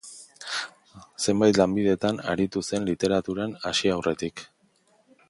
[1.25, 4.47] Zenbait lanbidetan aritu zen literaturan hasi aurretik.